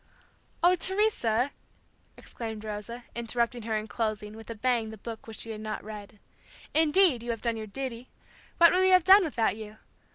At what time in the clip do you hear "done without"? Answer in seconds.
9.03-9.55